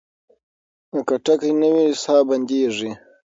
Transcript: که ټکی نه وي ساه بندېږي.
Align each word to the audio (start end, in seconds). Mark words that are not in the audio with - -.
که 1.07 1.15
ټکی 1.25 1.51
نه 1.61 1.69
وي 1.75 1.87
ساه 2.03 2.21
بندېږي. 2.29 2.91